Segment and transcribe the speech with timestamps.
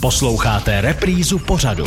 [0.00, 1.84] Posloucháte reprízu pořadu.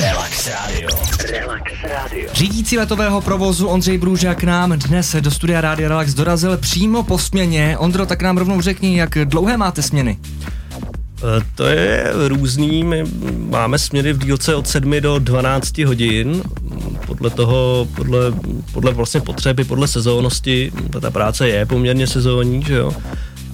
[0.00, 0.88] Relax Radio.
[1.30, 2.30] Relax Radio.
[2.32, 7.18] Řídící letového provozu Ondřej Brůža k nám dnes do studia Rádia Relax dorazil přímo po
[7.18, 7.78] směně.
[7.78, 10.18] Ondro, tak nám rovnou řekni, jak dlouhé máte směny?
[11.22, 13.04] Eh, to je různý, my
[13.36, 16.42] máme směny v dílce od 7 do 12 hodin,
[17.06, 18.18] podle toho, podle,
[18.72, 22.92] podle vlastně potřeby, podle sezónnosti, ta práce je poměrně sezónní, že jo,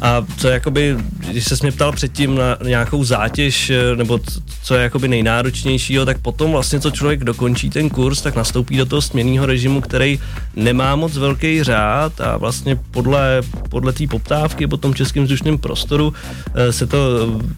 [0.01, 0.97] a co jakoby,
[1.31, 4.19] když se mě ptal předtím na nějakou zátěž, eh, nebo
[4.63, 8.87] co je jakoby nejnáročnějšího, tak potom vlastně, co člověk dokončí ten kurz, tak nastoupí do
[8.87, 10.21] toho směnného režimu, který
[10.57, 16.15] nemá moc velký řád a vlastně podle, podle té poptávky po tom českém vzdušném prostoru
[16.55, 16.99] eh, se to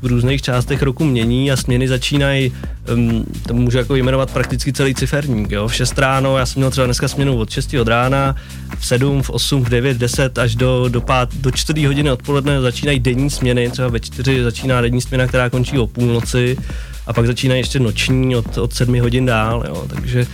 [0.02, 2.52] v různých částech roku mění a směny začínají,
[2.92, 5.68] um, to můžu jako jmenovat prakticky celý ciferník, jo.
[5.68, 8.36] V 6 ráno, já jsem měl třeba dneska směnu od 6 od rána,
[8.78, 12.10] v 7, v 8, v 9, v 10 až do, do, pát, do 4 hodiny
[12.10, 12.29] odpoledne
[12.60, 16.56] začínají denní směny, třeba ve 4 začíná denní směna, která končí o půlnoci
[17.06, 20.26] a pak začínají ještě noční od, od 7 hodin dál, jo, takže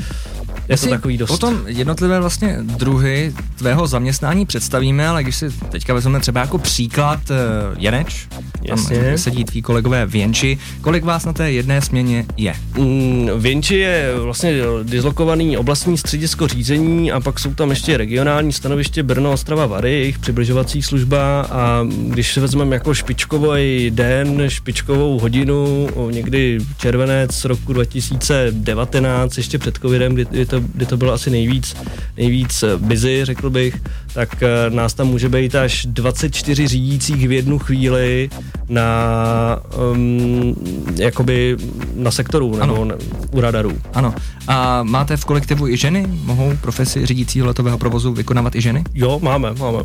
[0.69, 1.31] je to takový dost.
[1.31, 7.21] Potom jednotlivé vlastně druhy tvého zaměstnání představíme, ale když si teďka vezmeme třeba jako příklad
[7.31, 7.37] uh,
[7.79, 8.29] Jeneč,
[8.63, 8.97] Jasně.
[8.97, 12.55] tam sedí tví kolegové v Jenči, kolik vás na té jedné směně je?
[12.79, 18.53] Mm, v Jenči je vlastně dislokovaný oblastní středisko řízení a pak jsou tam ještě regionální
[18.53, 25.19] stanoviště Brno, Ostrava, Vary, jejich přibližovací služba a když si vezmeme jako špičkový den, špičkovou
[25.19, 31.31] hodinu, někdy červenec roku 2019, ještě před covidem, kdy to to, kdy to bylo asi
[31.31, 31.77] nejvíc,
[32.17, 33.83] nejvíc eh, busy, řekl bych,
[34.15, 38.31] tak eh, nás tam může být až 24 řídících v jednu chvíli
[38.69, 40.57] na um,
[40.97, 41.57] jakoby
[41.97, 42.67] na sektoru ano.
[42.67, 42.95] nebo na,
[43.31, 43.73] u radarů.
[43.95, 44.15] Ano.
[44.49, 46.07] A máte v kolektivu i ženy?
[46.25, 48.85] Mohou profesi řídícího letového provozu vykonávat i ženy?
[48.95, 49.79] Jo, máme, máme.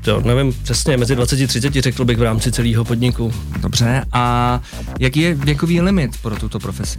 [0.00, 3.32] To nevím přesně, mezi 20 a 30 řekl bych v rámci celého podniku.
[3.60, 4.60] Dobře, a
[5.00, 6.98] jaký je věkový limit pro tuto profesi?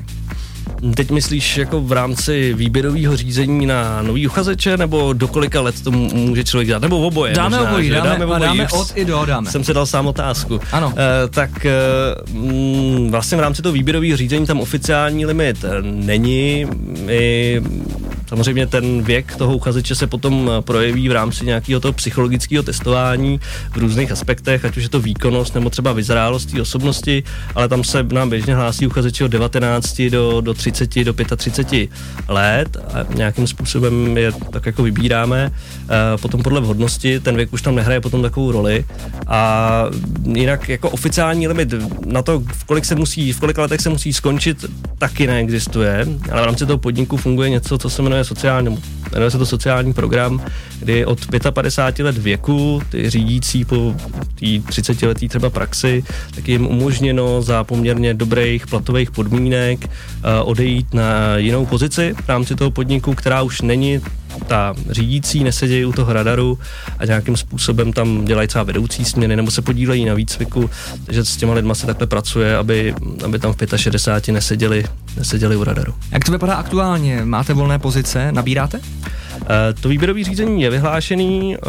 [0.95, 5.91] Teď myslíš jako v rámci výběrového řízení na nový uchazeče, nebo do kolika let to
[5.91, 6.81] může člověk dát?
[6.81, 7.33] Nebo oboje?
[7.33, 8.41] Dáme možná, obojí, dáme, dáme, obojí.
[8.41, 9.51] dáme od i do, dáme.
[9.51, 10.59] Jsem si dal sám otázku.
[10.71, 10.87] Ano.
[10.87, 10.93] Uh,
[11.29, 11.65] tak
[12.33, 16.67] uh, vlastně v rámci toho výběrového řízení tam oficiální limit není.
[17.05, 17.61] My,
[18.31, 23.39] samozřejmě ten věk toho uchazeče se potom projeví v rámci nějakého toho psychologického testování
[23.71, 27.23] v různých aspektech, ať už je to výkonnost nebo třeba vyzrálost té osobnosti,
[27.55, 31.89] ale tam se nám běžně hlásí uchazeči od 19 do, do 30 do 35
[32.27, 35.51] let a nějakým způsobem je tak jako vybíráme.
[36.15, 38.85] E, potom podle vhodnosti ten věk už tam nehraje potom takovou roli
[39.27, 39.85] a
[40.33, 41.73] jinak jako oficiální limit
[42.05, 44.65] na to, v kolik se musí, v kolika letech se musí skončit,
[44.97, 48.77] taky neexistuje, ale v rámci toho podniku funguje něco, co se jmenuje sociální,
[49.11, 50.41] jmenuje se to sociální program,
[50.79, 51.19] kdy od
[51.51, 53.95] 55 let věku ty řídící po
[54.39, 56.03] té 30 letý třeba praxi,
[56.35, 59.89] tak jim umožněno za poměrně dobrých platových podmínek uh,
[60.49, 64.01] odejít na jinou pozici v rámci toho podniku, která už není
[64.47, 66.59] ta řídící, nesedějí u toho radaru
[66.99, 70.69] a nějakým způsobem tam dělají třeba vedoucí směny nebo se podílejí na výcviku,
[71.05, 74.85] takže s těma lidma se takhle pracuje, aby, aby tam v 65 neseděli,
[75.17, 75.93] neseděli u radaru.
[76.11, 77.25] Jak to vypadá aktuálně?
[77.25, 78.31] Máte volné pozice?
[78.31, 78.79] Nabíráte?
[79.49, 81.59] Eh, to výběrové řízení je vyhlášený, eh,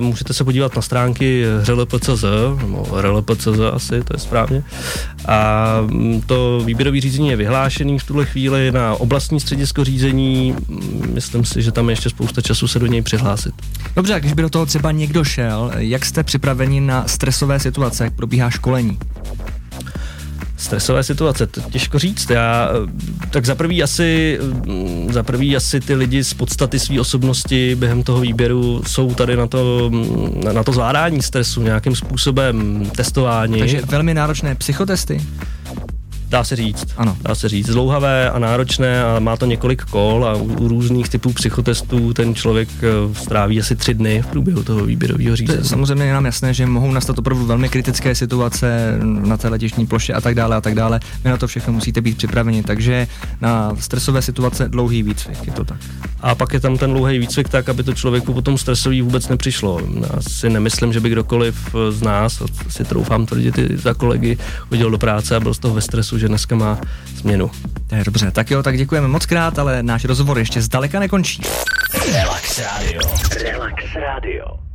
[0.00, 2.24] můžete se podívat na stránky hřelp.cz,
[2.60, 4.64] nebo rlp.cz asi, to je správně.
[5.26, 10.54] A mm, to výběrové řízení je vyhlášený v tuhle chvíli na oblastní středisko řízení.
[10.68, 13.54] Mm, myslím si, že tam je ještě spousta času se do něj přihlásit.
[13.96, 18.04] Dobře, a když by do toho třeba někdo šel, jak jste připraveni na stresové situace,
[18.04, 18.98] jak probíhá školení?
[20.62, 22.30] Stresové situace, to těžko říct.
[22.30, 22.70] Já,
[23.30, 24.38] tak za prvý asi,
[25.10, 29.46] za prvý asi ty lidi z podstaty své osobnosti během toho výběru jsou tady na
[29.46, 29.90] to,
[30.52, 33.58] na to zvládání stresu nějakým způsobem testování.
[33.58, 35.20] Takže velmi náročné psychotesty?
[36.32, 36.86] Dá se říct.
[36.96, 37.16] Ano.
[37.22, 37.66] Dá se říct.
[37.66, 42.34] Zlouhavé a náročné a má to několik kol a u, u různých typů psychotestů ten
[42.34, 45.58] člověk eh, stráví asi tři dny v průběhu toho výběrového řízení.
[45.58, 49.86] To samozřejmě je nám jasné, že mohou nastat opravdu velmi kritické situace na té letišní
[49.86, 51.00] ploše a tak dále a tak dále.
[51.24, 53.06] Vy na to všechno musíte být připraveni, takže
[53.40, 55.78] na stresové situace dlouhý výcvik, je to tak.
[56.20, 59.80] A pak je tam ten dlouhý výcvik tak, aby to člověku potom stresový vůbec nepřišlo.
[59.80, 64.90] Já si nemyslím, že by kdokoliv z nás, si troufám tvrdit i za kolegy, chodil
[64.90, 66.80] do práce a byl z toho ve stresu, protože dneska má
[67.14, 67.50] změnu.
[67.86, 71.42] To je dobře, tak jo, tak děkujeme moc krát, ale náš rozhovor ještě zdaleka nekončí.
[72.12, 73.00] Relax Radio.
[73.42, 74.71] Relax Radio.